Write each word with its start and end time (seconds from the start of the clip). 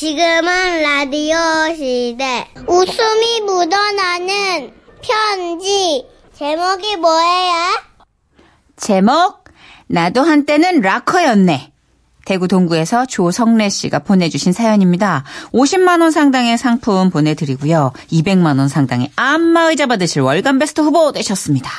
지금은 0.00 0.80
라디오 0.80 1.36
시대. 1.76 2.46
웃음이 2.66 3.42
묻어나는 3.42 4.72
편지. 5.02 6.06
제목이 6.32 6.96
뭐예요? 6.96 7.54
제목 8.78 9.44
나도 9.88 10.22
한때는 10.22 10.80
락커였네. 10.80 11.72
대구 12.24 12.48
동구에서 12.48 13.04
조성래 13.04 13.68
씨가 13.68 13.98
보내주신 13.98 14.54
사연입니다. 14.54 15.24
50만 15.52 16.00
원 16.00 16.10
상당의 16.10 16.56
상품 16.56 17.10
보내드리고요. 17.10 17.92
200만 18.10 18.58
원 18.58 18.68
상당의 18.68 19.10
안마의자 19.16 19.84
받으실 19.84 20.22
월간 20.22 20.58
베스트 20.58 20.80
후보 20.80 21.12
되셨습니다. 21.12 21.70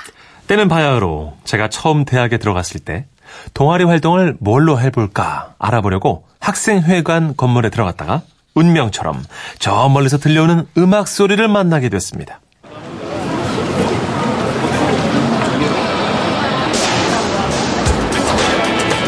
때는 0.46 0.68
바야흐로 0.68 1.38
제가 1.44 1.70
처음 1.70 2.06
대학에 2.06 2.38
들어갔을 2.38 2.82
때 2.82 3.08
동아리 3.54 3.84
활동을 3.84 4.38
뭘로 4.40 4.80
해볼까 4.80 5.54
알아보려고 5.60 6.26
학생회관 6.40 7.36
건물에 7.38 7.70
들어갔다가 7.70 8.22
운명처럼 8.56 9.24
저 9.60 9.88
멀리서 9.90 10.18
들려오는 10.18 10.68
음악 10.78 11.08
소리를 11.08 11.48
만나게 11.48 11.90
됐습니다. 11.90 12.40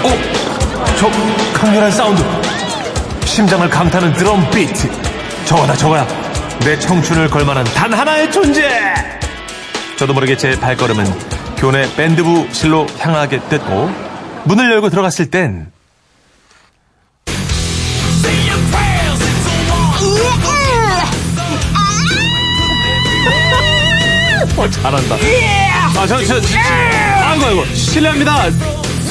어? 0.03 0.09
저 0.98 1.09
강렬한 1.53 1.91
사운드 1.91 2.23
심장을 3.26 3.67
강타는 3.70 4.13
드럼 4.13 4.49
비트 4.51 4.90
저거다 5.45 5.76
저거야 5.76 6.07
내 6.59 6.77
청춘을 6.79 7.29
걸만한 7.29 7.65
단 7.65 7.91
하나의 7.91 8.31
존재 8.31 8.62
저도 9.98 10.13
모르게 10.13 10.37
제 10.37 10.57
발걸음은 10.59 11.05
교내 11.57 11.93
밴드부 11.95 12.48
실로 12.51 12.85
향하게 12.99 13.40
됐고 13.49 13.90
문을 14.45 14.71
열고 14.71 14.89
들어갔을 14.89 15.29
땐 15.29 15.71
어, 24.55 24.70
잘한다. 24.70 25.15
아, 25.98 26.07
저, 26.07 26.23
저, 26.23 26.40
저, 26.40 26.59
아이고, 26.59 27.45
아이고, 27.45 27.65
실례합니다. 27.73 28.51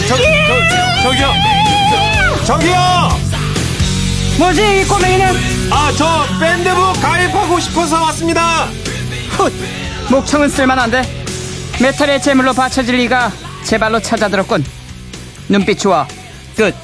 저, 0.09 0.17
저, 0.17 1.03
저기요. 1.03 1.33
저, 1.91 2.45
저기요! 2.45 3.33
뭐지 4.39 4.81
이 4.81 4.85
꼬맹이는 4.85 5.27
아, 5.71 5.93
저 5.97 6.25
밴드부 6.41 6.93
가입하고 7.01 7.61
싶어서 7.61 8.03
왔습니다. 8.05 8.67
훗 9.37 9.53
목청은 10.11 10.49
쓸만한데 10.49 11.03
메탈의 11.81 12.23
제물로 12.23 12.53
바쳐질 12.53 12.97
리가 12.97 13.31
제 13.65 13.79
발로 13.79 14.01
찾아들었군 14.01 14.65
눈빛 15.49 15.79
좋아 15.79 16.07
끝 16.57 16.75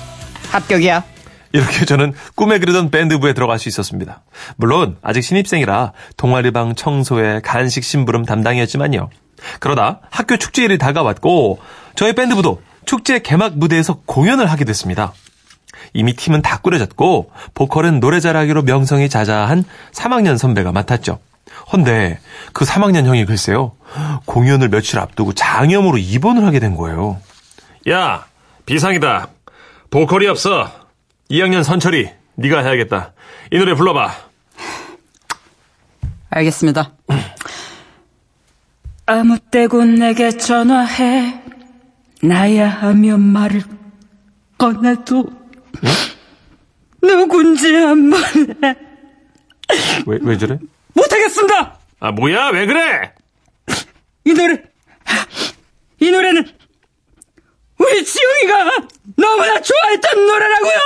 합격이야 0.50 1.04
이렇게 1.52 1.84
저는 1.84 2.12
꿈에 2.34 2.58
그리던 2.58 2.90
밴드부에 2.90 3.32
들어갈 3.32 3.58
수 3.58 3.68
있었습니다. 3.68 4.22
물론 4.56 4.96
아직 5.02 5.22
신입생이라 5.22 5.92
동아리방 6.16 6.74
청소에 6.74 7.40
간식 7.42 7.84
심부름 7.84 8.24
담당이었지만요. 8.24 9.08
그러다 9.60 10.00
학교 10.10 10.36
축제일이 10.36 10.78
다가왔고 10.78 11.58
저희 11.94 12.14
밴드부도 12.14 12.60
축제 12.84 13.20
개막 13.20 13.56
무대에서 13.56 14.00
공연을 14.06 14.46
하게 14.46 14.64
됐습니다. 14.64 15.12
이미 15.94 16.14
팀은 16.14 16.42
다 16.42 16.58
꾸려졌고 16.58 17.30
보컬은 17.54 18.00
노래 18.00 18.20
잘하기로 18.20 18.62
명성이 18.62 19.08
자자한 19.08 19.64
3학년 19.92 20.36
선배가 20.36 20.72
맡았죠. 20.72 21.18
헌데 21.72 22.18
그 22.52 22.64
3학년 22.64 23.04
형이 23.06 23.24
글쎄요. 23.24 23.72
공연을 24.26 24.68
며칠 24.68 24.98
앞두고 24.98 25.32
장염으로 25.32 25.98
입원을 25.98 26.44
하게 26.44 26.60
된 26.60 26.76
거예요. 26.76 27.20
야 27.88 28.26
비상이다. 28.68 29.30
보컬이 29.88 30.26
없어. 30.26 30.70
2학년 31.30 31.62
선철이 31.62 32.10
네가 32.34 32.60
해야겠다. 32.60 33.14
이 33.50 33.56
노래 33.58 33.72
불러봐. 33.74 34.28
알겠습니다 36.30 36.92
아무 39.06 39.38
때고 39.38 39.82
내게 39.86 40.30
전화해 40.30 41.42
나야 42.22 42.68
하며 42.68 43.16
말을 43.16 43.62
꺼내도 44.58 45.24
누군지 47.00 47.74
한번 47.74 48.20
왜, 50.06 50.18
왜 50.20 50.36
저래? 50.36 50.58
못하겠습니다 50.92 51.78
아 51.98 52.12
뭐야 52.12 52.50
왜 52.50 52.66
그래? 52.66 53.14
이 54.26 54.34
노래 54.34 54.62
이 56.00 56.10
노래는 56.10 56.44
우리 57.78 58.04
지웅이가 58.04 58.64
너무나 59.16 59.60
좋아했던 59.60 60.26
노래라고요 60.26 60.78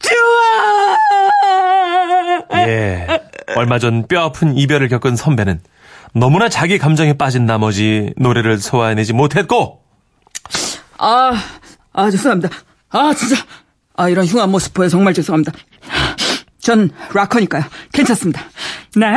좋아 0.00 0.98
예. 2.66 3.06
얼마 3.56 3.78
전 3.78 4.06
뼈아픈 4.06 4.56
이별을 4.56 4.88
겪은 4.88 5.16
선배는 5.16 5.60
너무나 6.14 6.48
자기 6.48 6.78
감정에 6.78 7.12
빠진 7.14 7.46
나머지 7.46 8.12
노래를 8.16 8.58
소화해내지 8.58 9.12
못했고 9.12 9.82
아, 10.98 11.32
아, 11.92 12.10
죄송합니다. 12.10 12.50
아, 12.90 13.14
진짜. 13.14 13.36
아, 13.94 14.08
이런 14.08 14.26
흉한 14.26 14.50
모습 14.50 14.74
보여 14.74 14.88
정말 14.88 15.14
죄송합니다. 15.14 15.52
전 16.60 16.90
락커니까요. 17.14 17.62
괜찮습니다. 17.92 18.42
나! 18.96 19.16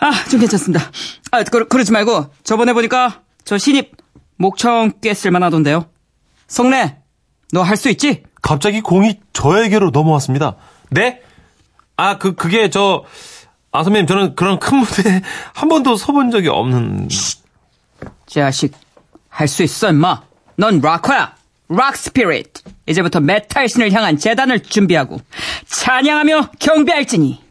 아, 0.00 0.24
좀 0.30 0.40
괜찮습니다. 0.40 0.90
아, 1.30 1.42
그, 1.44 1.66
그러지 1.66 1.92
말고, 1.92 2.26
저번에 2.44 2.74
보니까 2.74 3.22
저 3.44 3.58
신입 3.58 3.92
목청 4.36 4.92
꽤 5.00 5.14
쓸만하던데요. 5.14 5.86
성래, 6.46 6.98
너 7.52 7.62
할 7.62 7.76
수 7.76 7.88
있지? 7.90 8.22
갑자기 8.42 8.80
공이 8.80 9.20
저에게로 9.32 9.90
넘어왔습니다. 9.90 10.56
네? 10.90 11.20
아, 11.96 12.18
그, 12.18 12.34
그게 12.34 12.68
저, 12.70 13.04
아, 13.72 13.82
선배님, 13.84 14.06
저는 14.06 14.34
그런 14.34 14.58
큰 14.58 14.78
무대에 14.78 15.22
한 15.54 15.68
번도 15.68 15.96
서본 15.96 16.30
적이 16.30 16.48
없는. 16.48 17.08
자식, 18.26 18.74
할 19.28 19.48
수 19.48 19.62
있어, 19.62 19.90
임마. 19.90 20.22
넌 20.56 20.80
락커야. 20.80 21.34
rock 21.70 21.96
spirit. 21.96 22.52
이제부터 22.86 23.20
메탈 23.20 23.68
신을 23.68 23.90
향한 23.92 24.18
제단을 24.18 24.60
준비하고 24.62 25.18
찬양하며 25.66 26.50
경배할지니. 26.58 27.42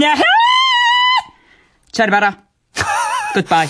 나하! 0.00 0.22
잘해봐라. 1.92 2.38
굿바이. 3.34 3.68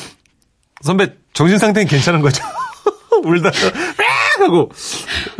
선배, 0.81 1.15
정신 1.41 1.57
상태는 1.57 1.89
괜찮은 1.89 2.21
거죠? 2.21 2.45
울다가, 3.25 3.57
악! 3.69 4.41
하고. 4.43 4.71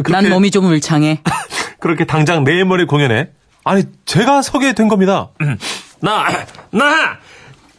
그렇게, 0.03 0.13
난 0.13 0.31
몸이 0.31 0.51
좀 0.51 0.65
울창해. 0.65 1.21
그렇게 1.79 2.07
당장 2.07 2.43
내일 2.43 2.65
모레 2.65 2.87
공연에. 2.87 3.29
아니, 3.65 3.85
제가 4.07 4.41
서게 4.41 4.73
된 4.73 4.89
겁니다. 4.89 5.29
나, 6.01 6.25
나, 6.71 7.19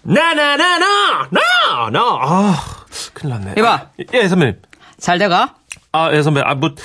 나, 0.03 0.33
나, 0.35 0.55
나, 0.55 0.55
나, 0.55 0.77
나, 0.77 1.89
나. 1.91 1.99
아, 2.21 2.63
큰일 3.15 3.33
났네. 3.33 3.55
이봐. 3.57 3.87
예, 4.13 4.27
선배님. 4.27 4.61
잘 4.99 5.17
돼가? 5.17 5.55
아, 5.91 6.13
예, 6.13 6.21
선배. 6.21 6.41
아, 6.41 6.53
뭐, 6.53 6.75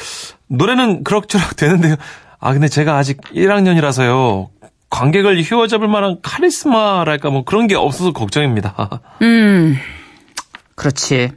노래는 0.46 1.04
그럭저럭 1.04 1.56
되는데요. 1.56 1.96
아, 2.40 2.54
근데 2.54 2.68
제가 2.68 2.96
아직 2.96 3.20
1학년이라서요. 3.34 4.48
관객을 4.88 5.42
휘어잡을 5.42 5.86
만한 5.86 6.16
카리스마랄까 6.22 7.28
뭐 7.28 7.44
그런 7.44 7.66
게 7.66 7.74
없어서 7.74 8.12
걱정입니다. 8.12 9.00
음, 9.20 9.76
그렇지. 10.76 11.32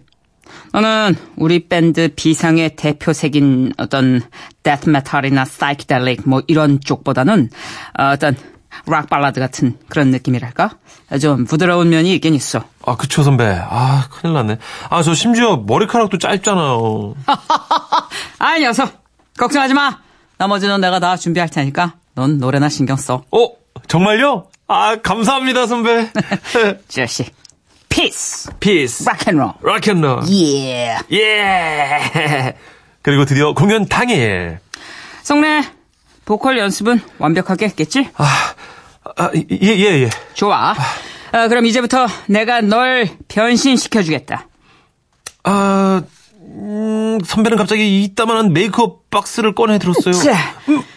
너는 0.71 1.15
우리 1.35 1.67
밴드 1.67 2.09
비상의 2.15 2.75
대표색인 2.75 3.73
어떤 3.77 4.21
데스메탈이나 4.63 5.45
사이키델릭 5.45 6.27
뭐 6.29 6.43
이런 6.47 6.79
쪽보다는 6.79 7.49
어, 7.99 8.03
어떤 8.13 8.35
락 8.85 9.09
발라드 9.09 9.39
같은 9.39 9.77
그런 9.89 10.11
느낌이랄까? 10.11 10.71
좀 11.21 11.45
부드러운 11.45 11.89
면이 11.89 12.13
있긴 12.15 12.35
있어. 12.35 12.63
아, 12.85 12.95
그쵸, 12.95 13.23
선배. 13.23 13.43
아, 13.45 14.07
큰일 14.11 14.33
났네. 14.35 14.57
아, 14.89 15.01
저 15.01 15.13
심지어 15.15 15.57
머리카락도 15.57 16.17
짧잖아요. 16.19 17.15
아, 18.39 18.59
녀석. 18.59 19.03
걱정하지 19.37 19.73
마. 19.73 19.97
나머지는 20.37 20.79
내가 20.81 20.99
다 20.99 21.17
준비할 21.17 21.49
테니까 21.49 21.95
넌 22.13 22.37
노래나 22.37 22.69
신경 22.69 22.95
써. 22.95 23.23
어? 23.31 23.49
정말요? 23.87 24.47
아, 24.67 24.97
감사합니다, 25.01 25.65
선배. 25.65 26.11
자식. 26.87 27.38
피스. 27.89 28.51
피스. 28.59 29.03
락앤롤. 29.09 29.53
락앤롤. 29.61 30.21
예. 30.29 30.97
예. 31.11 32.53
그리고 33.01 33.25
드디어 33.25 33.53
공연 33.53 33.87
당일. 33.87 34.59
성래, 35.23 35.63
보컬 36.25 36.57
연습은 36.57 37.01
완벽하게 37.17 37.65
했겠지? 37.65 38.09
아, 38.15 38.25
아, 39.17 39.31
예, 39.35 39.45
예, 39.61 40.03
예. 40.03 40.09
좋아. 40.33 40.73
아, 41.31 41.47
그럼 41.47 41.65
이제부터 41.65 42.07
내가 42.27 42.61
널 42.61 43.07
변신시켜주겠다. 43.27 44.47
아, 45.43 46.01
음, 46.41 47.19
선배는 47.23 47.57
갑자기 47.57 48.03
이따만한 48.03 48.53
메이크업 48.53 49.09
박스를 49.09 49.53
꺼내 49.53 49.77
들었어요. 49.77 50.13
자, 50.13 50.35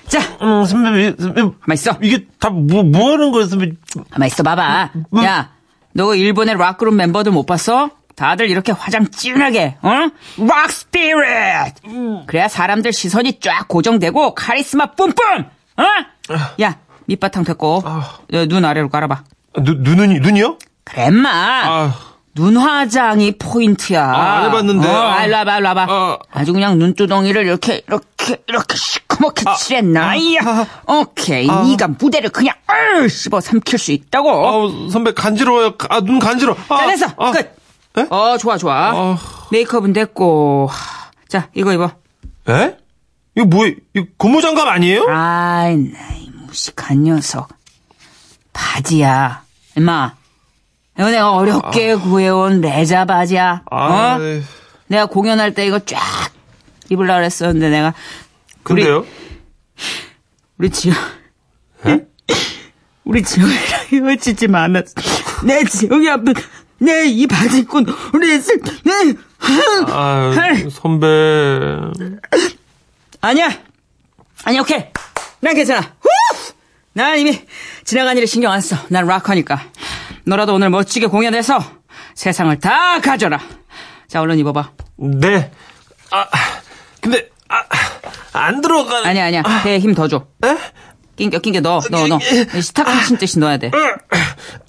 자, 0.08 0.20
음, 0.42 0.64
선배, 0.64 1.14
선배, 1.18 1.42
가만 1.42 1.74
있어. 1.74 1.98
이게 2.02 2.26
다 2.38 2.50
뭐, 2.50 2.82
뭐 2.82 3.12
하는 3.12 3.32
거예요, 3.32 3.46
선배? 3.46 3.72
가만 4.10 4.26
있어 4.28 4.42
봐봐. 4.42 4.90
야, 5.24 5.50
너 5.94 6.14
일본의 6.14 6.56
락그룹 6.56 6.94
멤버들 6.94 7.32
못 7.32 7.46
봤어? 7.46 7.90
다들 8.14 8.50
이렇게 8.50 8.72
화장 8.72 9.10
진하게, 9.10 9.76
어? 9.82 9.90
Rock 10.38 10.70
spirit! 10.70 12.26
그래야 12.26 12.48
사람들 12.48 12.92
시선이 12.92 13.40
쫙 13.40 13.66
고정되고 13.68 14.34
카리스마 14.34 14.92
뿜뿜! 14.92 15.24
어? 15.78 15.84
야, 16.62 16.78
밑바탕 17.06 17.44
됐고, 17.44 17.82
아. 17.84 18.18
어, 18.32 18.46
눈 18.46 18.64
아래로 18.64 18.90
깔아봐. 18.90 19.24
눈, 19.64 19.82
눈이, 19.82 20.20
눈이요? 20.20 20.58
그래, 20.84 21.10
마 21.10 21.30
아, 21.30 21.94
눈 22.34 22.56
화장이 22.56 23.32
포인트야. 23.32 24.02
아, 24.04 24.36
안 24.38 24.44
해봤는데. 24.46 24.88
어, 24.88 24.92
아. 24.92 25.24
일로 25.24 25.36
와봐, 25.36 25.58
일로 25.58 25.68
와봐. 25.68 25.86
아. 25.88 26.18
아주 26.30 26.52
그냥 26.52 26.78
눈두덩이를 26.78 27.44
이렇게, 27.46 27.82
이렇게, 27.86 28.42
이렇게 28.46 28.74
시커멓게 28.74 29.44
칠했나? 29.58 30.16
이야. 30.16 30.40
오케이. 30.86 31.48
아. 31.50 31.62
네가 31.62 31.88
무대를 31.88 32.30
그냥, 32.30 32.54
얼 32.68 33.10
씹어 33.10 33.40
삼킬 33.40 33.78
수 33.78 33.92
있다고. 33.92 34.30
아우, 34.30 34.88
선배 34.90 35.12
간지러워요. 35.12 35.74
아, 35.90 36.00
눈 36.00 36.18
간지러워. 36.18 36.56
아, 36.68 36.78
자, 36.78 36.86
됐어. 36.86 37.06
아. 37.18 37.30
끝. 37.32 37.54
에? 37.98 38.06
어, 38.08 38.38
좋아, 38.38 38.56
좋아. 38.56 38.92
어. 38.94 39.18
메이크업은 39.50 39.92
됐고. 39.92 40.70
자, 41.28 41.48
이거 41.54 41.72
입어. 41.74 41.90
에? 42.48 42.76
이거 43.36 43.46
뭐예요? 43.46 43.74
이거 43.94 44.06
고무장갑 44.16 44.66
아니에요? 44.66 45.06
아이, 45.10 45.76
나이 45.76 46.30
무식한 46.46 47.02
녀석. 47.02 47.48
바지야. 48.54 49.42
임마. 49.76 50.14
이거 50.98 51.10
내가 51.10 51.32
어렵게 51.32 51.94
구해온 51.96 52.60
레자 52.60 53.04
바지야. 53.04 53.62
아, 53.70 53.76
어? 53.86 54.18
네. 54.18 54.42
내가 54.88 55.06
공연할 55.06 55.54
때 55.54 55.66
이거 55.66 55.78
쫙 55.80 55.98
입으려고 56.90 57.18
그랬었는데 57.20 57.70
내가 57.70 57.94
근데요? 58.62 59.06
우리 60.58 60.70
지영 60.70 60.94
에? 61.86 62.00
우리 63.04 63.22
지영이랑 63.22 63.80
헤어지지 63.90 64.46
않았어. 64.52 64.92
내 65.44 65.64
지영이 65.64 66.08
앞에 66.10 66.32
내 66.78 67.06
이 67.06 67.26
바지 67.26 67.60
입고 67.60 67.80
우리 68.12 68.34
있을 68.34 68.60
내 68.84 69.14
아, 69.88 70.32
헐. 70.36 70.70
선배. 70.70 71.06
아니야. 73.20 73.50
아니 74.44 74.58
오케이. 74.58 74.84
난 75.40 75.54
괜찮아. 75.54 75.80
후! 75.80 76.08
난 76.92 77.18
이미 77.18 77.40
지나간 77.84 78.16
일에 78.18 78.26
신경 78.26 78.52
안 78.52 78.60
써. 78.60 78.76
난 78.88 79.06
락커니까. 79.06 79.60
너라도 80.24 80.54
오늘 80.54 80.70
멋지게 80.70 81.06
공연해서 81.06 81.58
세상을 82.14 82.58
다 82.60 83.00
가져라. 83.00 83.40
자 84.08 84.20
얼른 84.20 84.38
입어봐. 84.38 84.70
네. 84.96 85.50
아, 86.10 86.26
근데, 87.00 87.28
아, 87.48 87.62
안 88.32 88.60
들어가. 88.60 89.06
아니야 89.06 89.26
아니야. 89.26 89.42
배에 89.62 89.78
힘 89.78 89.94
더 89.94 90.06
줘. 90.08 90.26
에? 90.44 90.56
낑겨 91.16 91.38
낑겨 91.40 91.60
넣어 91.60 91.80
넣어 91.90 92.06
넣어. 92.08 92.18
스타킹 92.60 93.00
신듯이 93.06 93.38
넣어야 93.38 93.56
돼. 93.58 93.66
야, 93.68 93.70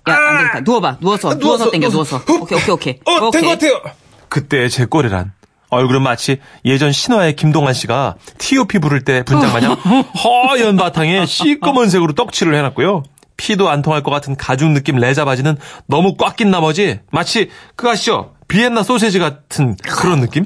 안 0.06 0.38
되겠다. 0.38 0.60
누워봐. 0.62 0.98
누워서, 1.00 1.38
누워서 1.38 1.70
땡겨, 1.72 1.90
누워서. 1.90 2.22
오케이, 2.42 2.58
오케이, 2.58 2.70
오케이. 2.72 3.00
어, 3.06 3.32
된. 3.32 3.42
것 3.44 3.50
같아요. 3.50 3.82
그때 4.30 4.68
제 4.70 4.86
꼴이란. 4.86 5.34
얼굴은 5.70 6.04
마치 6.04 6.40
예전 6.66 6.92
신화의 6.92 7.36
김동완 7.36 7.74
씨가 7.74 8.16
T.O.P 8.38 8.78
부를 8.80 9.04
때 9.04 9.24
분장 9.24 9.52
마냥 9.54 9.74
허연 9.74 10.78
바탕에 10.78 11.26
시꺼먼 11.26 11.90
색으로 11.90 12.14
떡칠을 12.14 12.54
해놨고요. 12.56 13.04
피도 13.38 13.70
안 13.70 13.82
통할 13.82 14.04
것 14.04 14.12
같은 14.12 14.36
가죽 14.36 14.72
느낌 14.72 14.96
레자 14.98 15.26
바지는 15.26 15.58
너무 15.88 16.16
꽉 16.18 16.36
낀 16.36 16.52
나머지 16.52 17.00
마치 17.12 17.50
그거 17.76 17.92
아시죠? 17.92 18.34
비엔나 18.48 18.84
소세지 18.84 19.20
같은 19.20 19.76
그런 19.78 20.20
느낌? 20.22 20.46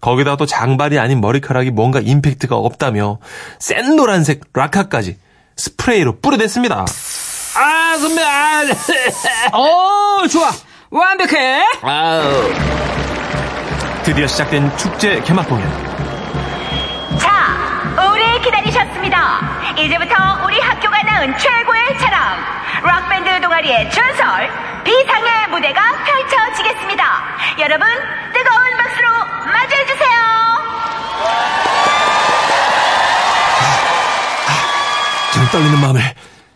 거기다가 0.00 0.36
또 0.36 0.46
장발이 0.46 0.98
아닌 0.98 1.20
머리카락이 1.20 1.70
뭔가 1.70 1.98
임팩트가 2.00 2.54
없다며 2.56 3.18
센 3.58 3.96
노란색 3.96 4.42
라카까지 4.54 5.18
스프레이로 5.56 6.20
뿌려댔습니다. 6.20 6.84
아 7.56 7.96
선배 7.98 8.22
아 8.22 8.62
오, 9.58 10.26
좋아. 10.30 10.50
완벽해. 10.90 11.62
아우. 11.82 12.22
드디어 14.04 14.26
시작된 14.26 14.76
축제 14.76 15.20
개막 15.22 15.48
공연. 15.48 15.68
자, 17.18 18.10
오래 18.12 18.40
기다리셨습니다. 18.40 19.47
이제부터 19.78 20.14
우리 20.44 20.58
학교가 20.58 21.02
낳은 21.04 21.38
최고의 21.38 21.98
자랑, 22.00 22.36
락밴드 22.82 23.40
동아리의 23.40 23.90
전설, 23.92 24.50
비상의 24.82 25.48
무대가 25.50 25.80
펼쳐지겠습니다. 26.04 27.04
여러분, 27.60 27.86
뜨거운 28.32 28.76
박수로 28.76 29.08
맞이해주세요. 29.52 30.18
저는 35.34 35.48
떨리는 35.52 35.80
마음을 35.80 36.02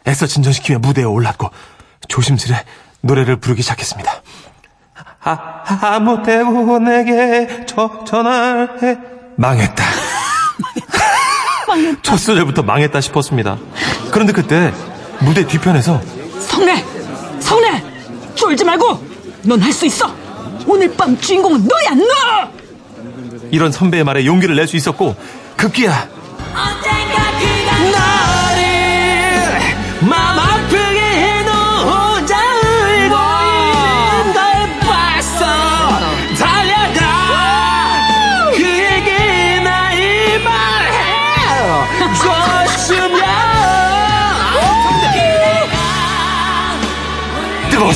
애써 0.09 0.27
진정시키며 0.27 0.81
무대에 0.81 1.05
올랐고 1.05 1.49
조심스레 2.09 2.65
노래를 3.03 3.37
부르기 3.37 3.63
시작했습니다. 3.63 4.13
아, 5.25 5.63
아무 5.83 6.23
때고 6.25 6.81
내게 6.81 7.67
저, 7.67 8.03
전화해. 8.05 8.99
망했다. 9.37 10.12
첫 12.03 12.17
소절부터 12.19 12.63
망했다 12.63 13.01
싶었습니다. 13.01 13.59
그런데 14.11 14.33
그때 14.33 14.73
무대 15.21 15.47
뒤편에서 15.47 16.01
성래! 16.41 16.85
성래! 17.41 17.83
쫄지 18.35 18.65
말고! 18.65 19.03
넌 19.43 19.61
할 19.61 19.73
수 19.73 19.87
있어! 19.87 20.13
오늘 20.67 20.93
밤 20.95 21.19
주인공은 21.19 21.67
너야, 21.67 21.95
너! 21.95 22.51
이런 23.51 23.71
선배의 23.73 24.05
말에 24.05 24.25
용기를 24.27 24.55
낼 24.57 24.67
수 24.67 24.77
있었고 24.77 25.15
급기야 25.57 26.09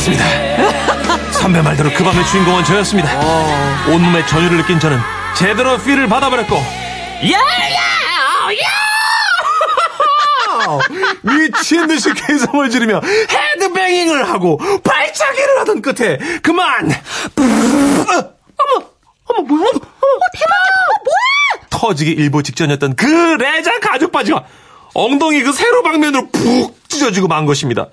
뜨거웠습니다. 0.06 1.32
선배 1.32 1.60
말대로 1.60 1.90
그 1.92 2.04
밤의 2.04 2.24
주인공은 2.26 2.64
저였습니다. 2.64 3.10
온몸에 3.88 4.24
전율을 4.26 4.56
느낀 4.58 4.78
저는 4.78 4.98
제대로 5.36 5.76
필을 5.78 6.08
받아버렸고. 6.08 6.56
야야 6.56 7.86
미친 11.22 11.86
듯이 11.86 12.12
개성을 12.12 12.70
지르며 12.70 13.00
헤드뱅잉을 13.00 14.28
하고 14.28 14.58
발차기를 14.82 15.60
하던 15.60 15.82
끝에 15.82 16.18
그만! 16.42 16.90
어, 16.90 16.94
어머 17.38 18.86
어머 19.26 19.42
뭐야? 19.42 19.68
어머 19.68 20.20
대박! 20.32 20.54
뭐야? 21.04 21.66
터지기 21.70 22.10
일보 22.10 22.42
직전이었던 22.42 22.96
그 22.96 23.06
레자 23.06 23.78
가죽 23.80 24.12
바지가 24.12 24.44
엉덩이 24.94 25.42
그 25.42 25.52
세로 25.52 25.82
방면으로 25.82 26.28
푹 26.30 26.88
찢어지고 26.88 27.28
만 27.28 27.46
것입니다! 27.46 27.88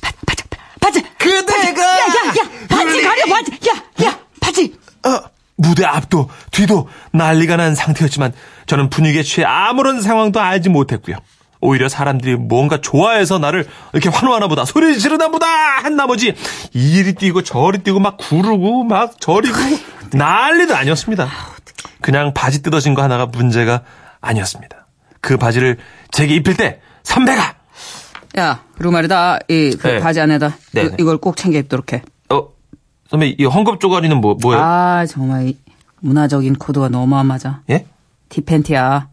바, 0.00 0.12
바지, 0.26 0.42
바지! 0.80 1.02
그대가 1.18 1.82
야, 1.82 1.96
야, 1.98 2.28
야! 2.38 2.50
바지 2.68 3.02
가려, 3.02 3.24
바지! 3.26 3.52
야, 3.68 4.06
야! 4.06 4.18
바지! 4.40 4.74
어, 5.06 5.30
무대 5.56 5.84
앞도 5.84 6.28
뒤도 6.50 6.88
난리가 7.12 7.56
난 7.56 7.74
상태였지만 7.74 8.32
저는 8.66 8.90
분위기에 8.90 9.22
취해 9.22 9.46
아무런 9.46 10.02
상황도 10.02 10.40
알지 10.40 10.68
못했고요. 10.68 11.16
오히려 11.60 11.88
사람들이 11.88 12.36
뭔가 12.36 12.80
좋아해서 12.80 13.38
나를 13.38 13.66
이렇게 13.92 14.10
환호하나 14.10 14.46
보다 14.48 14.64
소리 14.64 14.98
지르나 14.98 15.28
보다 15.28 15.46
한 15.46 15.96
나머지 15.96 16.34
이리 16.72 17.14
뛰고 17.14 17.42
저리 17.42 17.78
뛰고 17.78 17.98
막 17.98 18.18
구르고 18.18 18.84
막 18.84 19.18
저리고 19.20 19.56
난리도 20.12 20.76
아니었습니다. 20.76 21.28
그냥 22.02 22.34
바지 22.34 22.62
뜯어진 22.62 22.94
거 22.94 23.02
하나가 23.02 23.26
문제가 23.26 23.82
아니었습니다. 24.20 24.86
그 25.20 25.38
바지를 25.38 25.78
제게 26.12 26.34
입힐 26.34 26.56
때 26.56 26.80
선배가 27.02 27.56
야, 28.38 28.62
그리고 28.76 28.92
말이다. 28.92 29.38
이, 29.48 29.76
그 29.80 29.86
네. 29.86 29.98
바지 30.00 30.20
안에다. 30.20 30.56
네, 30.72 30.82
이, 30.82 30.88
네. 30.88 30.96
이걸 31.00 31.16
꼭 31.16 31.36
챙겨 31.36 31.58
입도록 31.58 31.94
해. 31.94 32.02
어 33.06 33.10
선배 33.10 33.28
이 33.28 33.36
헝겊 33.46 33.80
쪼가리는 33.80 34.16
뭐 34.20 34.36
뭐예요? 34.40 34.62
아, 34.62 35.06
정말 35.08 35.48
이 35.48 35.56
문화적인 36.00 36.54
코드가 36.56 36.88
너무 36.88 37.16
안 37.16 37.26
맞아. 37.26 37.60
예? 37.70 37.86
디팬티야. 38.28 39.08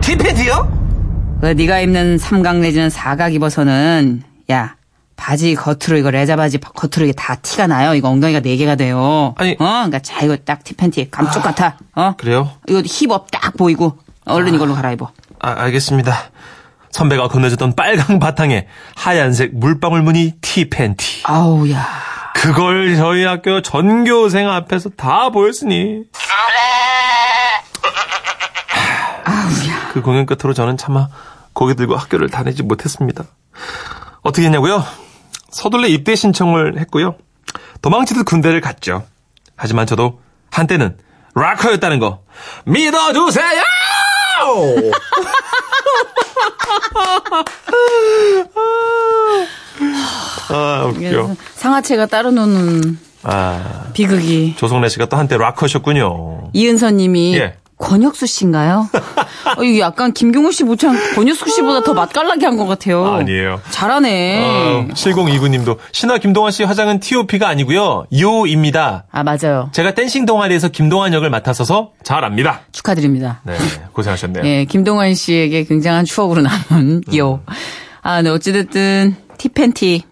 티팬티요? 0.00 1.38
그 1.40 1.46
네가 1.46 1.80
입는 1.80 2.18
삼각 2.18 2.58
내지는 2.58 2.88
사각 2.90 3.34
입어서는 3.34 4.22
야 4.50 4.76
바지 5.16 5.54
겉으로 5.54 5.98
이거 5.98 6.10
레자 6.10 6.36
바지 6.36 6.58
겉으로 6.58 7.04
이게 7.04 7.12
다 7.12 7.36
티가 7.36 7.66
나요. 7.66 7.94
이거 7.94 8.08
엉덩이가 8.08 8.40
네 8.40 8.56
개가 8.56 8.76
돼요. 8.76 9.34
아니. 9.36 9.52
어, 9.52 9.56
그러니까 9.58 9.98
자 10.00 10.22
이거 10.22 10.36
딱 10.36 10.64
티팬티 10.64 11.10
감쪽 11.10 11.42
같아. 11.42 11.76
어, 11.94 12.14
그래요? 12.16 12.50
이거 12.68 12.82
힙업 12.84 13.30
딱 13.30 13.56
보이고 13.56 13.98
얼른 14.24 14.54
이걸로 14.54 14.74
갈아입어. 14.74 15.10
아, 15.40 15.50
알겠습니다. 15.64 16.14
선배가 16.90 17.28
건네줬던 17.28 17.74
빨강 17.74 18.18
바탕에 18.18 18.66
하얀색 18.94 19.54
물방울 19.54 20.02
무늬 20.02 20.32
티 20.40 20.70
팬티. 20.70 21.22
아우 21.24 21.70
야. 21.70 21.86
그걸 22.42 22.96
저희 22.96 23.24
학교 23.24 23.60
전교생 23.62 24.48
앞에서 24.48 24.90
다 24.90 25.30
보였으니. 25.30 26.02
아우야. 29.24 29.90
그 29.92 30.02
공연 30.02 30.26
끝으로 30.26 30.52
저는 30.54 30.76
차마 30.76 31.08
고개 31.52 31.74
들고 31.74 31.96
학교를 31.96 32.28
다니지 32.28 32.62
못했습니다. 32.62 33.24
어떻게 34.22 34.46
했냐고요? 34.46 34.84
서둘러 35.50 35.88
입대 35.88 36.14
신청을 36.14 36.78
했고요. 36.80 37.16
도망치듯 37.80 38.26
군대를 38.26 38.60
갔죠. 38.60 39.06
하지만 39.56 39.86
저도 39.86 40.20
한때는 40.50 40.98
락커였다는 41.34 41.98
거 41.98 42.22
믿어주세요! 42.66 43.62
아, 50.48 50.84
웃겨. 50.86 51.34
상하체가 51.54 52.06
따로 52.06 52.30
노는 52.30 52.98
아, 53.22 53.84
비극이. 53.92 54.54
조성래 54.56 54.88
씨가 54.88 55.06
또 55.06 55.16
한때 55.16 55.36
락커셨군요. 55.36 56.50
이은선 56.52 56.96
님이 56.98 57.36
예. 57.36 57.54
권혁수 57.78 58.24
씨인가요? 58.26 58.88
어, 59.58 59.62
이게 59.62 59.80
약간 59.80 60.12
김경호 60.14 60.50
씨 60.50 60.64
모창 60.64 60.96
권혁수 61.14 61.50
씨보다 61.50 61.82
더 61.82 61.92
맛깔나게 61.92 62.46
한 62.46 62.56
것 62.56 62.64
같아요. 62.66 63.04
아니에요. 63.06 63.60
잘하네. 63.70 64.44
어, 64.90 64.94
7029님도 64.94 65.76
신화 65.92 66.16
김동완 66.16 66.52
씨 66.52 66.62
화장은 66.64 67.00
TOP가 67.00 67.46
아니고요. 67.48 68.06
요입니다. 68.18 69.04
아, 69.10 69.22
맞아요. 69.24 69.68
제가 69.72 69.92
댄싱 69.92 70.24
동아리에서 70.24 70.68
김동완 70.68 71.12
역을 71.12 71.28
맡았어서 71.28 71.90
잘 72.02 72.24
압니다. 72.24 72.60
축하드립니다. 72.72 73.40
네, 73.44 73.54
고생하셨네요. 73.92 74.44
예, 74.46 74.64
김동완 74.64 75.12
씨에게 75.14 75.64
굉장한 75.64 76.06
추억으로 76.06 76.42
남은 76.70 77.02
요. 77.18 77.40
아, 78.00 78.22
네, 78.22 78.30
어찌됐든, 78.30 79.16
티팬티. 79.36 80.02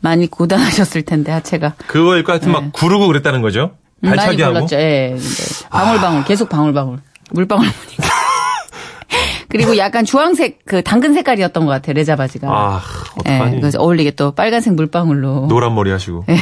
많이 0.00 0.26
고단하셨을 0.26 1.02
텐데, 1.02 1.32
하체가. 1.32 1.74
그거 1.86 2.16
입고 2.18 2.32
하여튼 2.32 2.52
막 2.52 2.72
구르고 2.72 3.06
그랬다는 3.06 3.42
거죠? 3.42 3.72
음, 4.00 4.08
많이 4.10 4.16
발차기 4.16 4.42
하고. 4.42 4.54
불렀죠. 4.54 4.76
예. 4.76 5.10
근데 5.16 5.68
방울방울, 5.70 6.24
계속 6.24 6.48
방울방울. 6.48 6.98
물방울 7.30 7.66
보니까. 7.66 8.14
그리고 9.48 9.76
약간 9.76 10.04
주황색, 10.04 10.60
그 10.66 10.82
당근 10.82 11.14
색깔이었던 11.14 11.64
것 11.64 11.70
같아요, 11.70 11.94
레자 11.94 12.16
바지가. 12.16 12.48
아, 12.48 12.82
예, 13.26 13.36
어떡하니. 13.36 13.60
그래서 13.60 13.80
어울리게 13.80 14.12
또 14.12 14.32
빨간색 14.34 14.74
물방울로. 14.74 15.46
노란 15.48 15.74
머리 15.74 15.90
하시고. 15.90 16.24
예. 16.28 16.36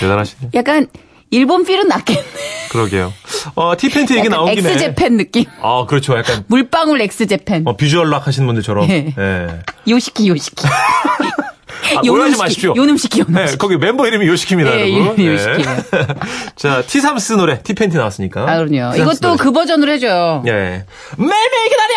대단하시네. 0.00 0.50
약간, 0.54 0.88
일본 1.30 1.64
feel은 1.64 1.88
났겠네. 1.88 2.22
그러게요. 2.70 3.12
어, 3.54 3.76
티팬티 3.76 4.16
얘기 4.16 4.28
나온 4.28 4.52
김에. 4.54 4.70
X 4.70 4.78
JAPAN 4.78 5.16
느낌. 5.16 5.44
아, 5.62 5.84
그렇죠. 5.86 6.16
약간 6.18 6.44
물방울 6.48 7.00
X 7.02 7.11
JAPAN. 7.11 7.62
어, 7.66 7.76
비주얼 7.76 8.10
락 8.10 8.26
하시는 8.26 8.46
분들처럼. 8.46 8.88
예. 8.90 9.14
예. 9.16 9.46
요시키, 9.88 10.28
요시키. 10.28 10.66
아, 11.96 12.00
오해하지 12.10 12.36
마십시오. 12.36 12.74
요놈시키, 12.76 13.20
요놈시키. 13.20 13.52
네, 13.52 13.56
거기 13.56 13.76
멤버 13.76 14.06
이름이 14.06 14.26
요시키입니다, 14.26 14.78
예, 14.80 14.92
여러분. 14.92 15.24
요- 15.24 15.32
요시키예요. 15.32 15.76
자, 16.56 16.82
티삼스 16.82 17.34
노래, 17.34 17.62
티팬티 17.62 17.96
나왔으니까. 17.96 18.42
아, 18.42 18.58
그럼요. 18.64 18.96
이것도 18.96 19.18
노래. 19.28 19.36
그 19.36 19.52
버전으로 19.52 19.92
해줘요. 19.92 20.42
예. 20.46 20.84
매일매일 21.16 21.68
기다려! 21.68 21.94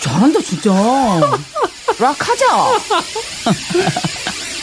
잘한다, 0.00 0.40
진짜. 0.40 0.70
락 1.98 2.16
하자. 2.28 2.44